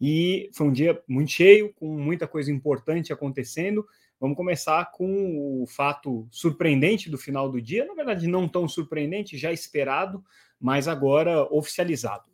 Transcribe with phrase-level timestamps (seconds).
[0.00, 3.86] E foi um dia muito cheio, com muita coisa importante acontecendo.
[4.18, 9.36] Vamos começar com o fato surpreendente do final do dia, na verdade, não tão surpreendente,
[9.36, 10.24] já esperado,
[10.60, 12.30] mas agora oficializado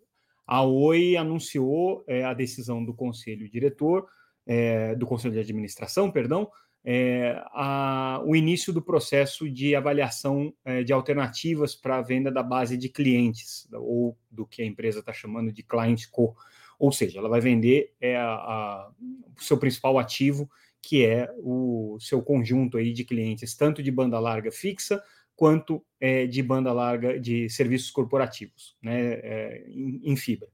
[0.46, 4.06] a Oi anunciou é, a decisão do conselho diretor,
[4.46, 6.48] é, do conselho de administração, perdão,
[6.84, 12.44] é, a, o início do processo de avaliação é, de alternativas para a venda da
[12.44, 16.36] base de clientes, ou do que a empresa está chamando de client co.
[16.78, 18.90] Ou seja, ela vai vender é, a, a,
[19.38, 20.50] o seu principal ativo,
[20.82, 25.02] que é o seu conjunto aí de clientes, tanto de banda larga fixa
[25.34, 30.48] quanto é, de banda larga de serviços corporativos, né, é, em, em, fibra.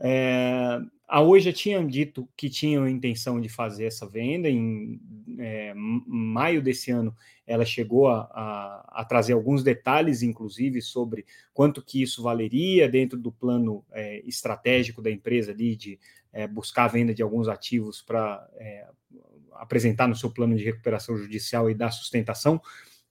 [0.00, 4.48] É, a Oi já tinha dito que tinha a intenção de fazer essa venda.
[4.48, 5.00] Em
[5.38, 7.14] é, maio desse ano,
[7.46, 13.18] ela chegou a, a, a, trazer alguns detalhes, inclusive, sobre quanto que isso valeria dentro
[13.18, 15.98] do plano é, estratégico da empresa ali de
[16.32, 18.44] é, buscar a venda de alguns ativos para
[19.52, 22.60] apresentar no seu plano de recuperação judicial e dar sustentação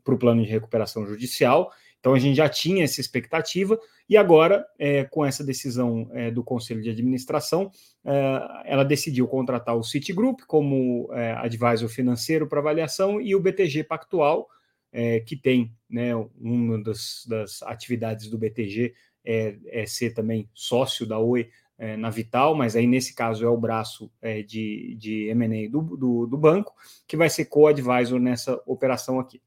[0.04, 1.72] para o plano de recuperação judicial.
[2.06, 6.44] Então a gente já tinha essa expectativa, e agora, é, com essa decisão é, do
[6.44, 7.72] Conselho de Administração,
[8.06, 13.86] é, ela decidiu contratar o Citigroup como é, advisor financeiro para avaliação e o BTG
[13.86, 14.48] Pactual,
[14.94, 18.94] é, que tem né, uma das, das, atividades do BTG
[19.26, 21.50] é, é, ser também sócio da Oi
[21.98, 24.10] na Vital, mas aí nesse caso é o braço
[24.48, 26.74] de, de M&A do, do, do banco,
[27.06, 29.42] que vai ser co-advisor nessa operação aqui.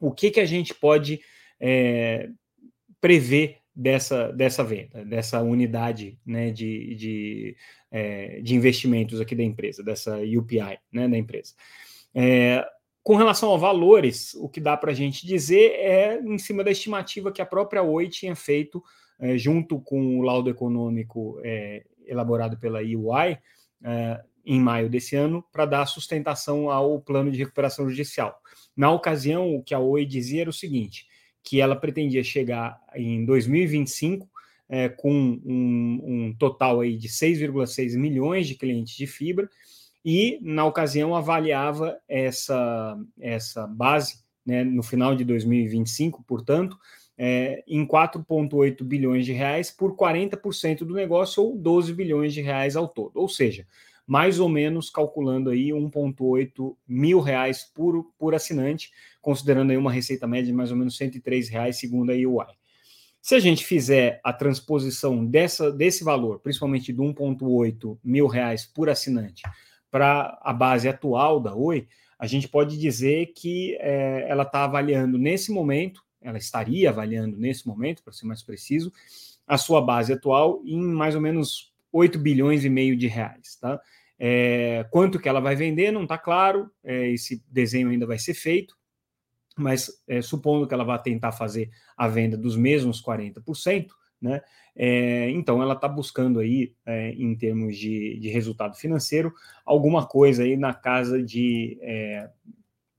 [0.00, 1.20] O que, que a gente pode
[1.60, 2.28] é,
[3.00, 7.56] prever dessa, dessa venda, dessa unidade né, de, de,
[7.90, 11.54] é, de investimentos aqui da empresa, dessa UPI né, da empresa.
[12.14, 12.64] É,
[13.02, 16.70] com relação a valores, o que dá para a gente dizer é em cima da
[16.70, 18.82] estimativa que a própria Oi tinha feito
[19.18, 23.38] é, junto com o laudo econômico é, elaborado pela EY
[23.82, 28.40] é, em maio desse ano para dar sustentação ao plano de recuperação judicial.
[28.76, 31.06] Na ocasião, o que a Oi dizia era o seguinte:
[31.44, 34.28] que ela pretendia chegar em 2025
[34.68, 39.48] é, com um, um, total aí de 6,6 milhões de clientes de fibra,
[40.02, 46.78] e na ocasião avaliava essa, essa base né, no final de 2025, portanto,
[47.16, 52.74] é, em 4,8 bilhões de reais por 40% do negócio, ou 12 bilhões de reais
[52.74, 53.12] ao todo.
[53.14, 53.66] Ou seja,
[54.06, 58.90] mais ou menos calculando aí 1,8 mil reais por, por assinante,
[59.22, 62.46] considerando aí uma receita média de mais ou menos 103 reais, segundo a UI.
[63.22, 68.90] Se a gente fizer a transposição dessa, desse valor, principalmente do 1,8 mil reais por
[68.90, 69.42] assinante,
[69.90, 71.88] para a base atual da Oi,
[72.18, 77.66] a gente pode dizer que é, ela está avaliando nesse momento, ela estaria avaliando nesse
[77.66, 78.92] momento, para ser mais preciso,
[79.46, 83.80] a sua base atual em mais ou menos 8 bilhões e meio de reais, tá?
[84.18, 88.34] É, quanto que ela vai vender não está claro, é, esse desenho ainda vai ser
[88.34, 88.76] feito,
[89.56, 93.86] mas é, supondo que ela vá tentar fazer a venda dos mesmos 40%,
[94.20, 94.40] né?
[94.74, 99.32] É, então ela está buscando aí, é, em termos de, de, resultado financeiro,
[99.64, 102.28] alguma coisa aí na casa de é,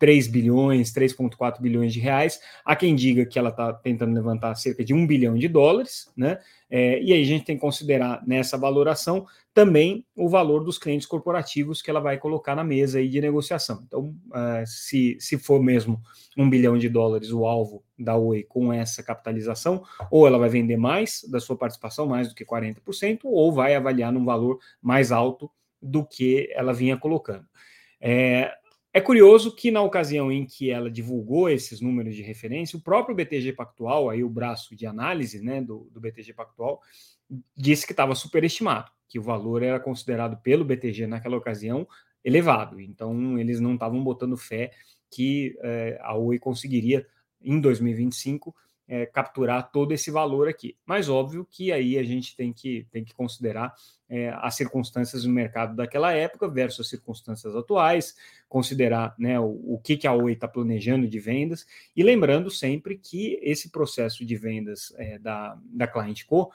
[0.05, 2.39] 3 bilhões, 3,4 bilhões de reais.
[2.63, 6.37] Há quem diga que ela está tentando levantar cerca de 1 bilhão de dólares, né?
[6.69, 11.07] É, e aí a gente tem que considerar nessa valoração também o valor dos clientes
[11.07, 13.83] corporativos que ela vai colocar na mesa aí de negociação.
[13.87, 15.99] Então, uh, se, se for mesmo
[16.37, 20.77] um bilhão de dólares o alvo da Oi com essa capitalização, ou ela vai vender
[20.77, 25.49] mais da sua participação, mais do que 40%, ou vai avaliar num valor mais alto
[25.81, 27.47] do que ela vinha colocando.
[27.99, 28.53] É,
[28.95, 33.13] é curioso que na ocasião em que ela divulgou esses números de referência, o próprio
[33.13, 36.79] BTG Pactual, aí o braço de análise né, do, do BTG Pactual,
[37.57, 41.85] disse que estava superestimado, que o valor era considerado pelo BTG naquela ocasião
[42.23, 42.79] elevado.
[42.79, 44.71] Então eles não estavam botando fé
[45.11, 47.05] que é, a Oi conseguiria
[47.41, 48.55] em 2025
[48.87, 50.75] é, capturar todo esse valor aqui.
[50.85, 53.73] Mas óbvio que aí a gente tem que, tem que considerar
[54.07, 58.15] é, as circunstâncias do mercado daquela época versus as circunstâncias atuais,
[58.47, 61.65] considerar né, o, o que, que a Oi está planejando de vendas,
[61.95, 66.51] e lembrando sempre que esse processo de vendas é, da, da Client Co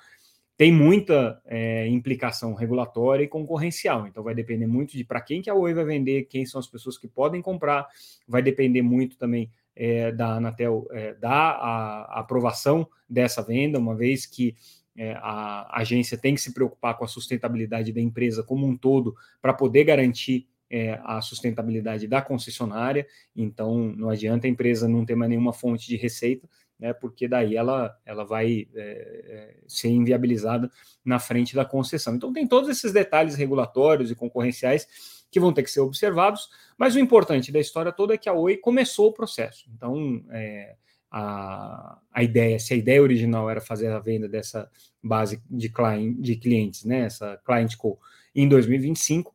[0.57, 4.07] tem muita é, implicação regulatória e concorrencial.
[4.07, 6.67] Então, vai depender muito de para quem que a Oi vai vender, quem são as
[6.67, 7.89] pessoas que podem comprar,
[8.29, 14.27] vai depender muito também é, da Anatel é, a, a, aprovação dessa venda, uma vez
[14.27, 14.55] que
[14.97, 19.15] é, a agência tem que se preocupar com a sustentabilidade da empresa como um todo
[19.41, 23.07] para poder garantir é, a sustentabilidade da concessionária.
[23.35, 27.57] Então, não adianta a empresa não ter mais nenhuma fonte de receita, né, porque daí
[27.57, 30.71] ela, ela vai é, é, ser inviabilizada
[31.05, 32.15] na frente da concessão.
[32.15, 34.87] Então, tem todos esses detalhes regulatórios e concorrenciais
[35.31, 38.33] que vão ter que ser observados, mas o importante da história toda é que a
[38.33, 39.71] Oi começou o processo.
[39.75, 40.75] Então, é,
[41.11, 44.71] a, a ideia, se a ideia original era fazer a venda dessa
[45.03, 47.99] base de, client, de clientes, né, essa Client Co,
[48.35, 49.35] em 2025,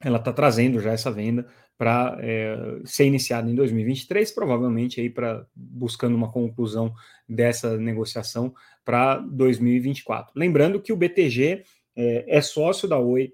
[0.00, 1.46] ela está trazendo já essa venda
[1.76, 6.92] para é, ser iniciada em 2023, provavelmente aí para buscando uma conclusão
[7.28, 8.54] dessa negociação
[8.84, 10.32] para 2024.
[10.36, 11.62] Lembrando que o BTG
[11.96, 13.32] é, é, sócio da Oi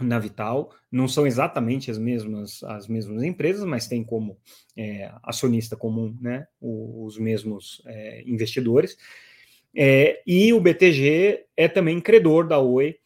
[0.00, 4.38] na Vital, não são exatamente as mesmas as mesmas empresas, mas tem como
[4.76, 8.96] é, acionista comum, né, os mesmos é, investidores.
[9.76, 12.96] É, e o BTG é também credor da Oi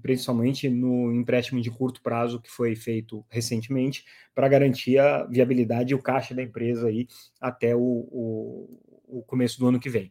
[0.00, 5.94] principalmente no empréstimo de curto prazo que foi feito recentemente, para garantir a viabilidade e
[5.94, 7.06] o caixa da empresa aí
[7.40, 10.10] até o, o, o começo do ano que vem.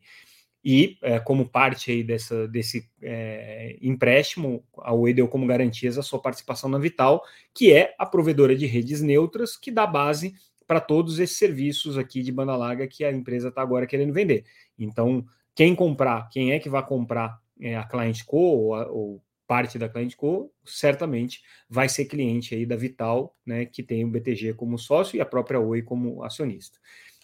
[0.64, 6.04] E é, como parte aí dessa, desse é, empréstimo, a Oi deu como garantias a
[6.04, 7.24] sua participação na Vital,
[7.54, 10.34] que é a provedora de redes neutras que dá base
[10.68, 14.44] para todos esses serviços aqui de banda larga que a empresa está agora querendo vender.
[14.78, 15.26] Então,
[15.56, 19.88] quem comprar, quem é que vai comprar é, a Client Co ou, ou parte da
[19.88, 24.78] Client Co, certamente vai ser cliente aí da Vital, né, que tem o BTG como
[24.78, 26.78] sócio e a própria Oi como acionista.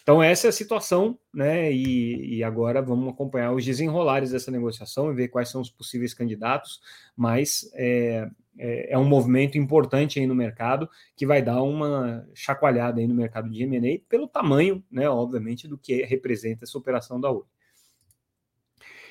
[0.04, 5.10] Então essa é a situação, né, e, e agora vamos acompanhar os desenrolares dessa negociação
[5.10, 6.78] e ver quais são os possíveis candidatos,
[7.16, 8.28] mas é,
[8.58, 13.14] é, é um movimento importante aí no mercado que vai dar uma chacoalhada aí no
[13.14, 17.42] mercado de M&A pelo tamanho, né, obviamente, do que representa essa operação da Oi.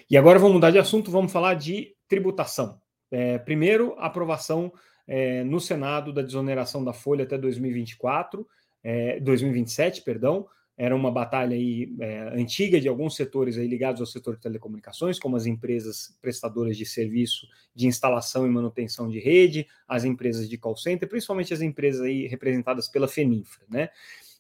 [0.08, 2.80] E agora vamos mudar de assunto, vamos falar de tributação.
[3.10, 4.72] É, primeiro, aprovação
[5.08, 8.48] é, no Senado da desoneração da folha até 2024,
[8.84, 10.48] é, 2027, perdão.
[10.76, 15.20] Era uma batalha aí, é, antiga de alguns setores aí ligados ao setor de telecomunicações,
[15.20, 20.58] como as empresas prestadoras de serviço de instalação e manutenção de rede, as empresas de
[20.58, 23.90] call center, principalmente as empresas aí representadas pela FENINFRA, né?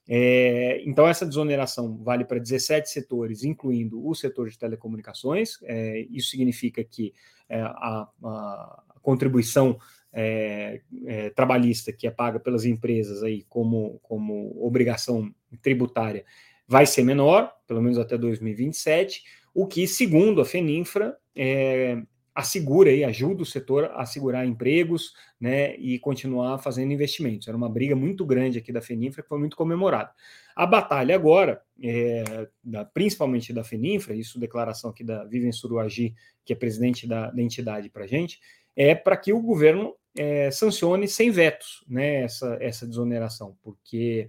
[0.07, 5.57] É, então, essa desoneração vale para 17 setores, incluindo o setor de telecomunicações.
[5.63, 7.13] É, isso significa que
[7.47, 9.77] é, a, a, contribuição
[10.13, 16.23] é, é, trabalhista que é paga pelas empresas aí como, como obrigação tributária
[16.67, 19.23] vai ser menor, pelo menos até 2027,
[19.53, 22.01] o que, segundo a FENINFRA, é,
[22.33, 27.47] assegura e ajuda o setor a assegurar empregos né, e continuar fazendo investimentos.
[27.47, 30.11] Era uma briga muito grande aqui da FENINFRA que foi muito comemorada.
[30.55, 36.53] A batalha agora, é, da, principalmente da FENINFRA, isso declaração aqui da Vivian Suruagi, que
[36.53, 38.39] é presidente da, da entidade para gente,
[38.75, 44.27] é para que o governo é, sancione sem vetos né, essa, essa desoneração, porque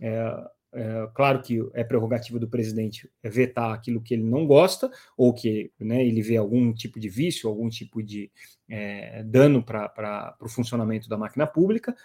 [0.00, 5.32] é, é, claro que é prerrogativa do presidente vetar aquilo que ele não gosta, ou
[5.32, 8.30] que né, ele vê algum tipo de vício, algum tipo de
[8.68, 11.96] é, dano para o funcionamento da máquina pública.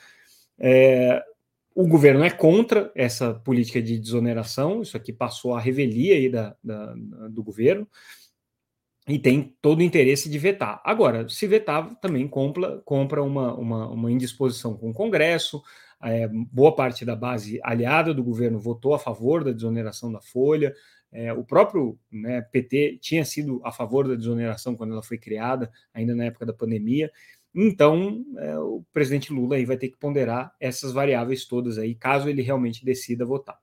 [0.58, 1.24] É,
[1.76, 6.56] o governo é contra essa política de desoneração, isso aqui passou a revelia aí da,
[6.64, 6.94] da,
[7.30, 7.88] do governo,
[9.08, 10.82] e tem todo o interesse de vetar.
[10.84, 15.62] Agora, se vetar, também compra, compra uma, uma, uma indisposição com o Congresso,
[16.04, 20.74] é, boa parte da base aliada do governo votou a favor da desoneração da folha.
[21.12, 25.72] É, o próprio né, PT tinha sido a favor da desoneração quando ela foi criada,
[25.94, 27.12] ainda na época da pandemia.
[27.54, 32.30] Então, é, o presidente Lula aí vai ter que ponderar essas variáveis todas aí, caso
[32.30, 33.60] ele realmente decida votar.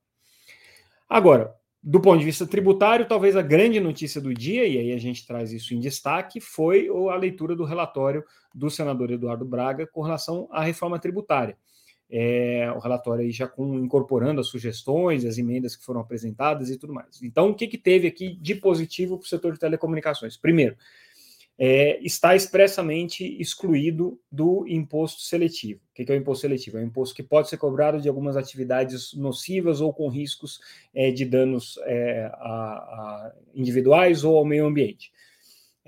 [1.08, 4.98] Agora, do ponto de vista tributário, talvez a grande notícia do dia, e aí a
[4.98, 10.02] gente traz isso em destaque, foi a leitura do relatório do senador Eduardo Braga com
[10.02, 11.56] relação à reforma tributária
[12.10, 16.78] é, o relatório aí já com, incorporando as sugestões, as emendas que foram apresentadas e
[16.78, 17.22] tudo mais.
[17.22, 20.36] Então, o que, que teve aqui de positivo para o setor de telecomunicações?
[20.36, 20.76] Primeiro,
[21.58, 25.80] é, está expressamente excluído do imposto seletivo.
[25.90, 26.78] O que, é o imposto seletivo?
[26.78, 30.60] É um imposto que pode ser cobrado de algumas atividades nocivas ou com riscos
[30.94, 35.10] é, de danos é, a, a individuais ou ao meio ambiente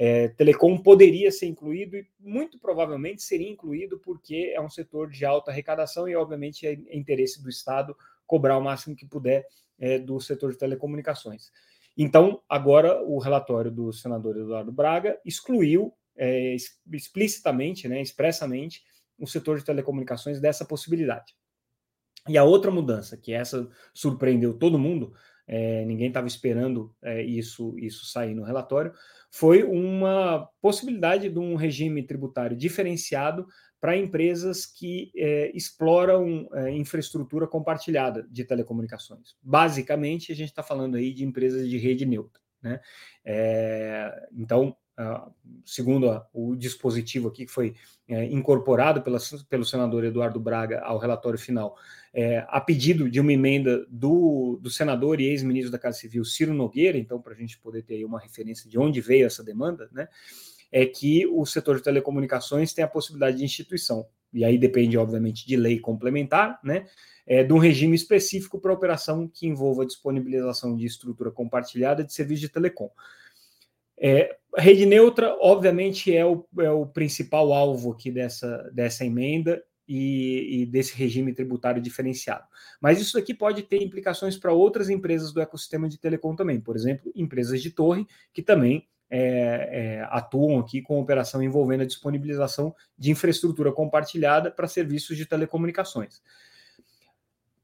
[0.03, 5.27] é, telecom poderia ser incluído e muito provavelmente seria incluído porque é um setor de
[5.27, 7.95] alta arrecadação e, obviamente, é interesse do Estado
[8.27, 9.47] cobrar o máximo que puder
[9.79, 11.53] é, do setor de telecomunicações.
[12.03, 16.57] Então, agora o relatório do senador Eduardo Braga excluiu é,
[16.91, 18.83] explicitamente, né, expressamente,
[19.19, 21.35] o setor de telecomunicações dessa possibilidade.
[22.27, 25.13] E a outra mudança, que essa surpreendeu todo mundo,
[25.47, 28.95] é, ninguém estava esperando é, isso, isso sair no relatório,
[29.31, 33.47] foi uma possibilidade de um regime tributário diferenciado
[33.81, 39.35] para empresas que é, exploram é, infraestrutura compartilhada de telecomunicações.
[39.43, 42.41] Basicamente, a gente está falando aí de empresas de rede neutra.
[42.63, 42.79] Né?
[43.25, 44.77] É, então,
[45.65, 47.75] segundo a, o dispositivo aqui que foi
[48.09, 49.19] é, incorporado pela,
[49.49, 51.77] pelo senador Eduardo Braga ao relatório final,
[52.13, 56.53] é, a pedido de uma emenda do, do senador e ex-ministro da Casa Civil Ciro
[56.53, 60.09] Nogueira, então, para a gente poder ter uma referência de onde veio essa demanda, né?
[60.71, 65.47] É que o setor de telecomunicações tem a possibilidade de instituição, e aí depende, obviamente,
[65.47, 66.87] de lei complementar, né,
[67.27, 72.43] é, de um regime específico para operação que envolva disponibilização de estrutura compartilhada de serviço
[72.43, 72.91] de telecom.
[74.03, 80.63] É, rede neutra, obviamente, é o, é o principal alvo aqui dessa, dessa emenda e,
[80.63, 82.45] e, desse regime tributário diferenciado.
[82.81, 86.77] Mas isso aqui pode ter implicações para outras empresas do ecossistema de telecom também, por
[86.77, 92.75] exemplo, empresas de torre, que também é, é, atuam aqui com operação envolvendo a disponibilização
[92.97, 96.23] de infraestrutura compartilhada para serviços de telecomunicações.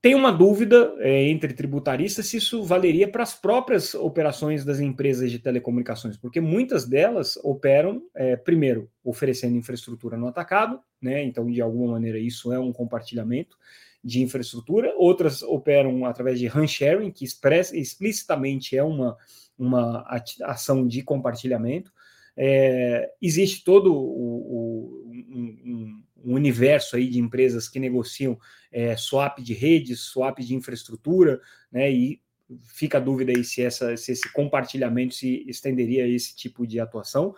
[0.02, 5.30] Tem uma dúvida é, entre tributaristas se isso valeria para as próprias operações das empresas
[5.30, 11.24] de telecomunicações, porque muitas delas operam, é, primeiro, oferecendo infraestrutura no atacado, né?
[11.24, 13.56] Então, de alguma maneira, isso é um compartilhamento
[14.04, 14.94] de infraestrutura.
[14.96, 19.16] Outras operam através de RAN sharing, que expressa, explicitamente é uma
[19.58, 20.06] uma
[20.42, 21.92] ação de compartilhamento.
[22.36, 28.38] É, existe todo o, o um, um, universo aí de empresas que negociam
[28.70, 31.40] é, swap de redes, swap de infraestrutura,
[31.72, 32.20] né, e
[32.64, 36.78] fica a dúvida aí se, essa, se esse compartilhamento se estenderia a esse tipo de
[36.78, 37.34] atuação.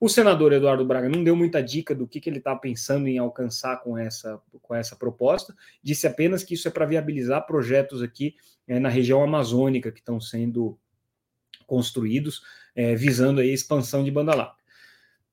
[0.00, 3.18] O senador Eduardo Braga não deu muita dica do que, que ele está pensando em
[3.18, 8.36] alcançar com essa, com essa proposta, disse apenas que isso é para viabilizar projetos aqui
[8.66, 10.78] é, na região amazônica que estão sendo
[11.68, 12.42] construídos
[12.74, 14.58] é, visando a expansão de banda larga.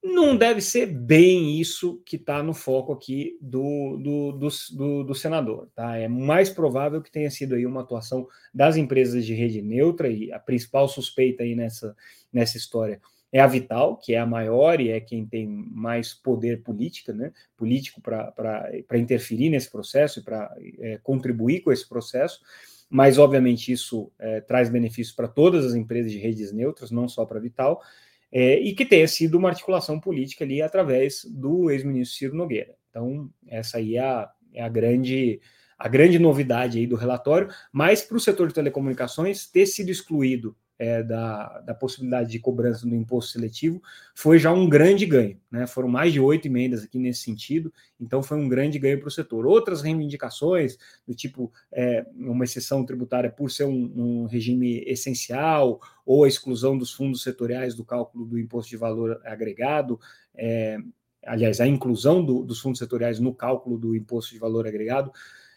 [0.04, 5.14] Não deve ser bem isso que está no foco aqui do, do, do, do, do
[5.16, 5.68] senador.
[5.74, 5.96] Tá?
[5.96, 10.30] É mais provável que tenha sido aí uma atuação das empresas de rede neutra, e
[10.30, 11.96] a principal suspeita aí nessa,
[12.32, 13.00] nessa história
[13.32, 17.32] é a Vital, que é a maior e é quem tem mais poder política, né,
[17.56, 22.40] político para interferir nesse processo e para é, contribuir com esse processo
[22.88, 27.24] mas obviamente isso é, traz benefícios para todas as empresas de redes neutras, não só
[27.24, 27.82] para a Vital,
[28.30, 32.74] é, e que tenha sido uma articulação política ali através do ex-ministro Ciro Nogueira.
[32.90, 35.40] Então, essa aí é a, é a grande
[35.78, 40.56] a grande novidade aí do relatório, mas para o setor de telecomunicações ter sido excluído
[40.78, 43.82] é, da, da possibilidade de cobrança do imposto seletivo
[44.14, 45.40] foi já um grande ganho.
[45.50, 45.66] Né?
[45.66, 49.10] Foram mais de oito emendas aqui nesse sentido, então foi um grande ganho para o
[49.10, 49.46] setor.
[49.46, 56.24] Outras reivindicações, do tipo é, uma exceção tributária por ser um, um, regime essencial, ou
[56.24, 59.98] a exclusão dos fundos setoriais do cálculo do imposto de valor agregado,
[60.34, 60.78] é,
[61.24, 65.10] aliás, a inclusão do, dos fundos setoriais no cálculo do imposto de valor agregado,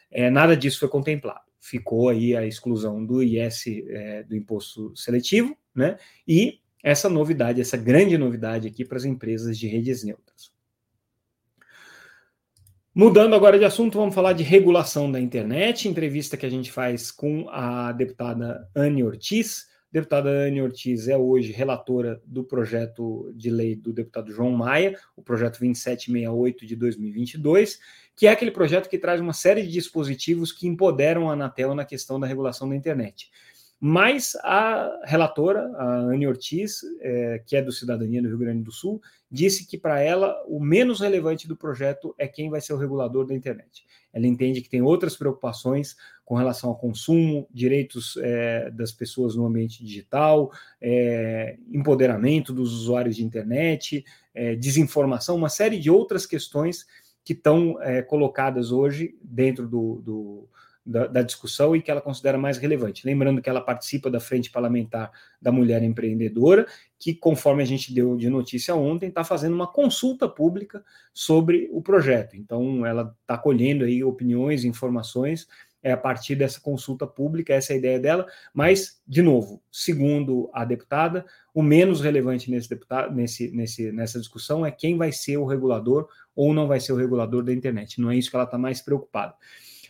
[0.09, 5.57] é, nada disso foi contemplado ficou aí a exclusão do IS, é, do imposto seletivo,
[5.75, 5.97] né?
[6.27, 10.51] E essa novidade, essa grande novidade aqui para as empresas de redes neutras.
[12.93, 17.11] Mudando agora de assunto, vamos falar de regulação da internet, entrevista que a gente faz
[17.11, 19.67] com a deputada Anne Ortiz.
[19.89, 24.97] A deputada Anne Ortiz é hoje relatora do projeto de lei do deputado João Maia,
[25.15, 27.79] o projeto 2768 de 2022,
[28.19, 31.85] que é aquele projeto que traz uma série de dispositivos que empoderam a Anatel na
[31.85, 33.31] questão da regulação da internet.
[33.79, 38.73] Mas a relatora, a Anne Ortiz, é, que é do Cidadania do Rio Grande do
[38.73, 42.77] Sul, disse que para ela o menos relevante do projeto é quem vai ser o
[42.77, 43.85] regulador da internet.
[44.11, 45.95] Ela entende que tem outras preocupações
[46.25, 53.15] com relação ao consumo, direitos é, das pessoas no ambiente digital, é, empoderamento dos usuários
[53.15, 54.03] de internet,
[54.35, 56.85] é, desinformação, uma série de outras questões
[57.29, 60.49] que estão é, colocadas hoje dentro do, do
[60.83, 63.05] da, da, discussão e que ela considera mais relevante.
[63.05, 66.65] Lembrando que ela participa da Frente Parlamentar da Mulher Empreendedora,
[66.97, 70.83] que, conforme a gente deu de notícia ontem, está fazendo uma consulta pública
[71.13, 72.35] sobre o projeto.
[72.35, 75.47] Então, ela está colhendo aí opiniões, informações
[75.81, 80.49] é a partir dessa consulta pública, essa é a ideia dela, mas, de novo, segundo
[80.53, 85.37] a deputada, o menos relevante nesse deputado, nesse, nesse, nessa discussão é quem vai ser
[85.37, 87.99] o regulador ou não vai ser o regulador da internet.
[87.99, 89.33] Não é isso que ela está mais preocupada.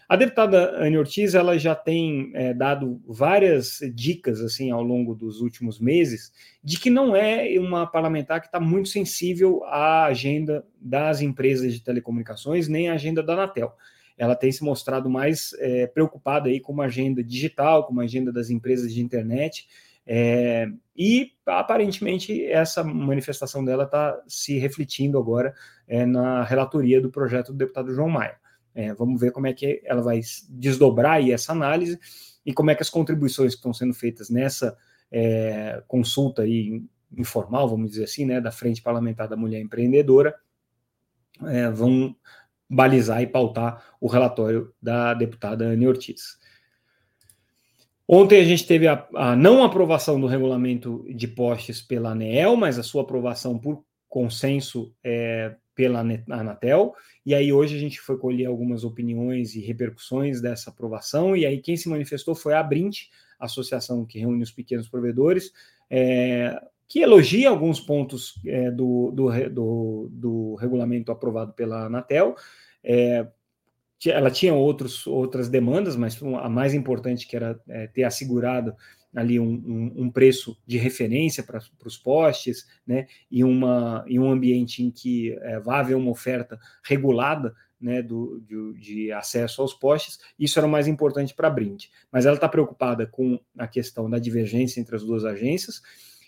[0.10, 5.40] A deputada Anne Ortiz ela já tem é, dado várias dicas assim ao longo dos
[5.40, 6.32] últimos meses
[6.64, 11.82] de que não é uma parlamentar que está muito sensível à agenda das empresas de
[11.82, 13.72] telecomunicações nem à agenda da Anatel.
[14.20, 18.34] Ela tem se mostrado mais é, preocupada aí com uma agenda digital, com uma agenda
[18.34, 19.66] das empresas de internet.
[20.06, 25.54] É, e aparentemente essa manifestação dela está se refletindo agora
[25.88, 28.36] é, na relatoria do projeto do deputado João Maia.
[28.76, 31.98] É, vamos ver como é que ela vai desdobrar aí essa análise
[32.46, 34.78] e como é que as contribuições que estão sendo feitas nessa
[35.10, 36.84] é, consulta aí
[37.18, 40.36] informal, vamos dizer assim, né, da Frente Parlamentar da Mulher Empreendedora,
[41.46, 42.16] é, vão
[42.70, 46.38] balizar e pautar o relatório da deputada Anne Ortiz.
[48.08, 52.80] Ontem a gente teve a, a, não aprovação do regulamento de postes pela ANEEL, mas
[52.80, 56.94] a sua aprovação por consenso é, pela Anatel,
[57.26, 61.62] e aí hoje a gente foi colher algumas opiniões e repercussões dessa aprovação, e aí
[61.62, 63.04] quem se manifestou foi a Brint,
[63.40, 65.54] associação que reúne os pequenos provedores,
[65.90, 66.60] é,
[66.90, 72.36] que elogia alguns pontos é, do, do, do, do, regulamento aprovado pela Anatel.
[72.84, 73.28] É,
[74.08, 78.76] ela tinha outros, outras demandas, mas a mais importante que era é, ter assegurado
[79.16, 84.30] ali um, um, um preço de referência para os postes, né, e, uma, e um
[84.32, 89.74] ambiente em que é, vai haver uma oferta regulada né, do, de, de, acesso aos
[89.74, 91.86] postes, isso era o mais importante para a Brint.
[92.12, 95.82] Mas ela está preocupada com a questão da divergência entre as duas agências,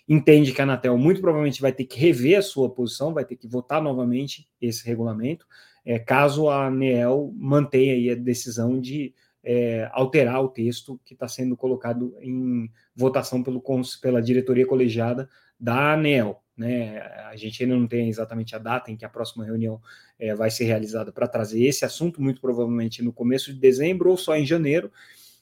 [0.08, 3.36] entende que a Anatel muito provavelmente vai ter que rever a sua posição, vai ter
[3.36, 5.46] que votar novamente esse regulamento,
[5.84, 11.26] é, caso a ANEEL mantenha aí a decisão de é, alterar o texto que está
[11.26, 13.62] sendo colocado em votação pelo,
[14.00, 15.28] pela diretoria colegiada
[15.58, 16.42] da ANEL.
[16.56, 17.00] Né?
[17.28, 19.80] A gente ainda não tem exatamente a data em que a próxima reunião
[20.18, 24.16] é, vai ser realizada para trazer esse assunto, muito provavelmente no começo de dezembro ou
[24.16, 24.92] só em janeiro,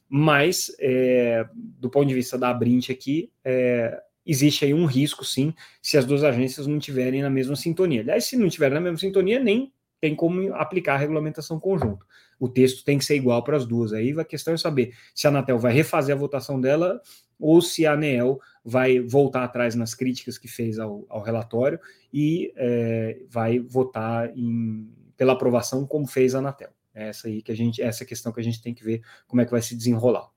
[0.08, 5.54] mas é, do ponto de vista da Brint aqui, é, existe aí um risco, sim,
[5.82, 8.00] se as duas agências não estiverem na mesma sintonia.
[8.00, 12.04] Aliás, se não estiverem na mesma sintonia, nem tem como aplicar a regulamentação conjunta.
[12.38, 13.92] O texto tem que ser igual para as duas.
[13.92, 17.00] Aí a questão é saber se a Anatel vai refazer a votação dela
[17.38, 21.78] ou se a ANEEL vai voltar atrás nas críticas que fez ao, ao relatório
[22.12, 26.70] e é, vai votar em, pela aprovação como fez a Anatel.
[26.94, 29.42] É essa aí que a gente, essa questão que a gente tem que ver como
[29.42, 30.28] é que vai se desenrolar.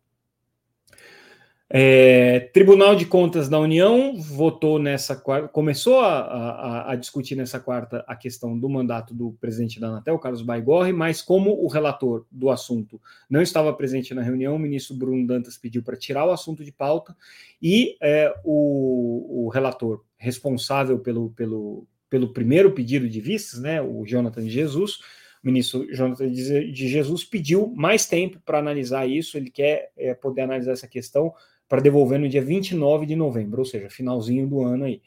[1.75, 8.05] É, Tribunal de Contas da União votou nessa começou a, a, a, discutir nessa quarta
[8.07, 12.51] a questão do mandato do presidente da Anatel, Carlos Baigorre, mas como o relator do
[12.51, 16.63] assunto não estava presente na reunião, o ministro Bruno Dantas pediu para tirar o assunto
[16.63, 17.17] de pauta
[17.59, 24.05] e é, o, o, relator responsável pelo, pelo, pelo primeiro pedido de vistas, né, o
[24.05, 24.99] Jonathan Jesus,
[25.43, 30.41] o ministro Jonathan de Jesus pediu mais tempo para analisar isso, ele quer é, poder
[30.41, 31.33] analisar essa questão
[31.67, 35.01] para devolver no dia 29 de novembro, ou seja, finalzinho do ano aí.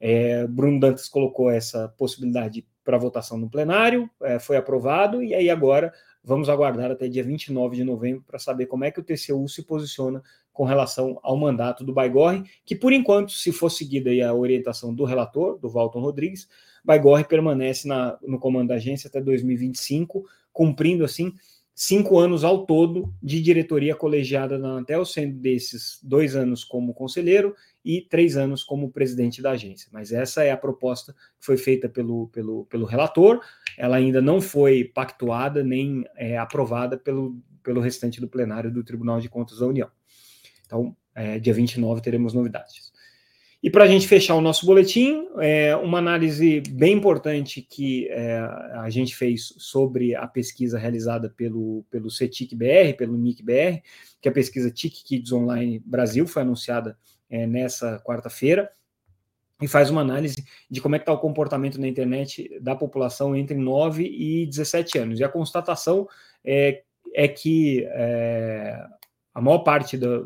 [0.00, 5.48] É, Bruno Dantas colocou essa possibilidade para votação no plenário, é, foi aprovado, e aí
[5.48, 9.48] agora vamos aguardar até dia 29 de novembro para saber como é que o TCU
[9.48, 14.34] se posiciona com relação ao mandato do Baigorre, que por enquanto, se for seguida a
[14.34, 16.48] orientação do relator, do Walton Rodrigues,
[16.84, 21.32] Baigorre permanece na, no comando da agência até 2025, cumprindo assim
[21.74, 27.54] cinco anos ao todo de diretoria colegiada da Anatel, sendo desses dois anos como conselheiro
[27.84, 29.88] e três anos como presidente da agência.
[29.92, 33.40] Mas essa é a proposta que foi feita pelo, pelo, pelo relator,
[33.76, 39.20] ela ainda não foi pactuada nem é, aprovada pelo, pelo restante do plenário do Tribunal
[39.20, 39.90] de Contas da União.
[40.64, 42.93] Então, é, dia 29 teremos novidades.
[43.64, 48.36] E para a gente fechar o nosso boletim, é, uma análise bem importante que é,
[48.74, 53.80] a gente fez sobre a pesquisa realizada pelo, pelo CETIC-BR, pelo NIC-BR,
[54.20, 56.98] que é a pesquisa TIC Kids Online Brasil, foi anunciada
[57.30, 58.70] é, nessa quarta-feira,
[59.62, 63.34] e faz uma análise de como é que está o comportamento na internet da população
[63.34, 65.20] entre 9 e 17 anos.
[65.20, 66.06] E a constatação
[66.44, 66.82] é,
[67.14, 68.84] é que é,
[69.34, 70.20] a maior parte da,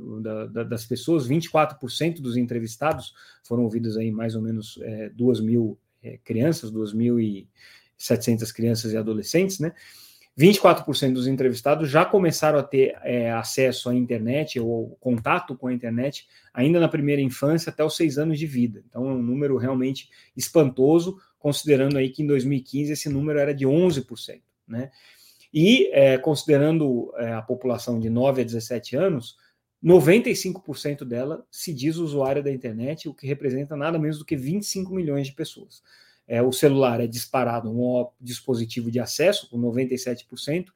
[0.46, 5.78] da, das pessoas, 24% dos entrevistados, foram ouvidos aí mais ou menos é, 2 mil
[6.02, 9.72] é, crianças, 2.700 crianças e adolescentes, né?
[10.38, 15.72] 24% dos entrevistados já começaram a ter é, acesso à internet ou contato com a
[15.72, 18.84] internet ainda na primeira infância até os seis anos de vida.
[18.88, 23.66] Então é um número realmente espantoso, considerando aí que em 2015 esse número era de
[23.66, 24.92] 11%, né?
[25.52, 29.36] E, é, considerando é, a população de 9 a 17 anos,
[29.82, 34.92] 95% dela se diz usuária da internet, o que representa nada menos do que 25
[34.92, 35.82] milhões de pessoas.
[36.26, 40.66] É, o celular é disparado um dispositivo de acesso, com 97%,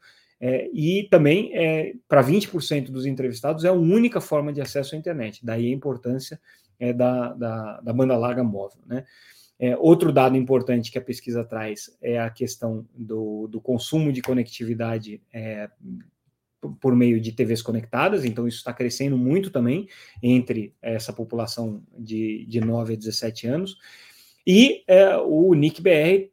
[0.44, 4.98] É, e também, é, para 20% dos entrevistados, é a única forma de acesso à
[4.98, 5.38] internet.
[5.46, 6.40] Daí a importância
[6.80, 8.80] é, da, da, da, banda larga móvel.
[8.84, 9.04] Né?
[9.64, 14.20] É, outro dado importante que a pesquisa traz é a questão do, do consumo de
[14.20, 15.70] conectividade é,
[16.80, 19.88] por meio de TVs conectadas, então isso está crescendo muito também
[20.20, 23.76] entre essa população de, de 9 a 17 anos.
[24.44, 26.32] E é, o NIC-BR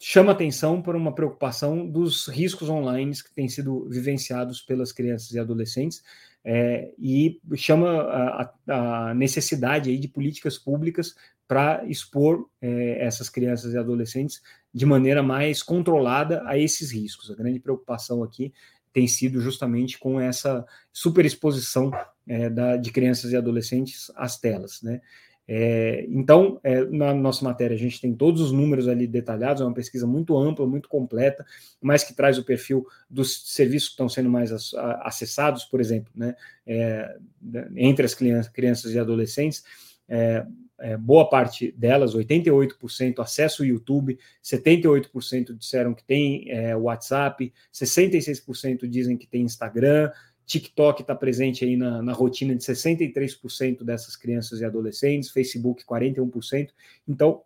[0.00, 5.38] chama atenção por uma preocupação dos riscos online que têm sido vivenciados pelas crianças e
[5.38, 6.02] adolescentes
[6.42, 11.14] é, e chama a, a, necessidade aí de políticas públicas
[11.50, 14.40] para expor é, essas crianças e adolescentes
[14.72, 17.28] de maneira mais controlada a esses riscos.
[17.28, 18.52] A grande preocupação aqui
[18.92, 21.90] tem sido justamente com essa superexposição
[22.24, 25.00] é, da, de crianças e adolescentes às telas, né?
[25.48, 29.64] É, então, é, na nossa matéria, a gente tem todos os números ali detalhados, é
[29.64, 31.44] uma pesquisa muito ampla, muito completa,
[31.80, 34.52] mas que traz o perfil dos serviços que estão sendo mais
[35.02, 37.16] acessados, por exemplo, né, é,
[37.74, 39.64] entre as crianças, e adolescentes.
[40.10, 40.44] É,
[40.80, 48.88] é, boa parte delas, 88%, acesso ao YouTube, 78% disseram que tem é, WhatsApp, 66%
[48.88, 50.10] dizem que tem Instagram,
[50.46, 56.70] TikTok está presente aí na, na, rotina de 63% dessas crianças e adolescentes, Facebook 41%.
[57.06, 57.42] Então,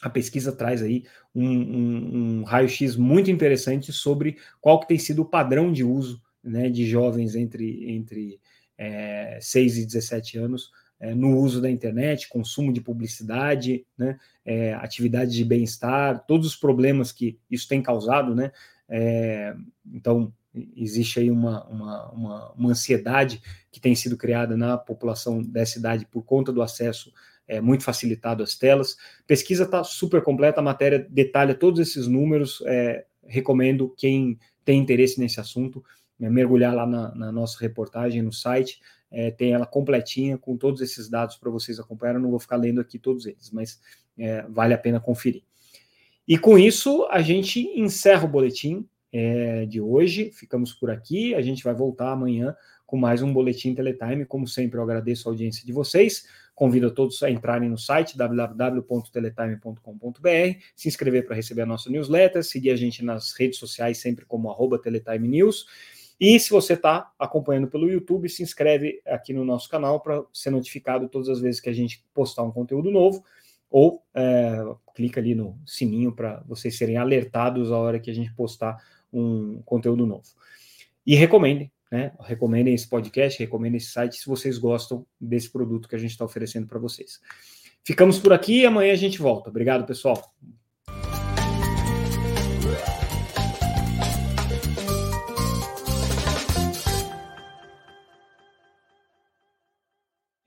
[0.00, 5.22] a pesquisa traz aí um, um, um raio-x muito interessante sobre qual que tem sido
[5.22, 8.40] o padrão de uso né, de jovens entre, entre
[8.78, 14.74] é, 6 e 17 anos é, no uso da internet, consumo de publicidade, né, é,
[14.74, 18.52] atividades de bem-estar, todos os problemas que isso tem causado, né?
[18.88, 19.54] É,
[19.92, 20.32] então,
[20.76, 26.06] existe aí uma, uma, uma, uma, ansiedade que tem sido criada na população dessa idade
[26.06, 27.12] por conta do acesso
[27.46, 28.96] é, muito facilitado às telas.
[29.26, 32.62] Pesquisa está super completa, a matéria detalha todos esses números.
[32.66, 35.84] É, recomendo quem tem interesse nesse assunto
[36.20, 38.80] é, mergulhar lá na, na, nossa reportagem no site.
[39.10, 42.14] É, tem ela completinha com todos esses dados para vocês acompanhar.
[42.14, 43.80] Eu não vou ficar lendo aqui todos eles, mas
[44.18, 45.42] é, vale a pena conferir.
[46.26, 50.30] E com isso, a gente encerra o boletim é, de hoje.
[50.32, 51.34] Ficamos por aqui.
[51.34, 52.54] A gente vai voltar amanhã
[52.86, 54.24] com mais um Boletim Teletime.
[54.24, 56.26] Como sempre, eu agradeço a audiência de vocês.
[56.54, 62.44] Convido a todos a entrarem no site www.teletime.com.br, se inscrever para receber a nossa newsletter,
[62.44, 65.64] seguir a gente nas redes sociais, sempre como arroba Teletime News.
[66.20, 70.50] E se você está acompanhando pelo YouTube, se inscreve aqui no nosso canal para ser
[70.50, 73.24] notificado todas as vezes que a gente postar um conteúdo novo
[73.70, 74.62] ou é,
[74.94, 78.76] clica ali no sininho para vocês serem alertados a hora que a gente postar
[79.10, 80.24] um conteúdo novo.
[81.06, 82.12] E recomendem, né?
[82.20, 86.24] Recomendem esse podcast, recomendem esse site se vocês gostam desse produto que a gente está
[86.24, 87.18] oferecendo para vocês.
[87.82, 89.48] Ficamos por aqui e amanhã a gente volta.
[89.48, 90.34] Obrigado, pessoal.